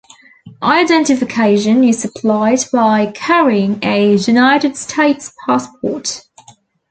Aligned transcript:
Identification 0.63 1.83
is 1.83 1.99
supplied 1.99 2.61
by 2.73 3.11
carrying 3.11 3.77
a 3.83 4.15
United 4.15 4.75
States 4.75 5.31
passport. 5.45 6.23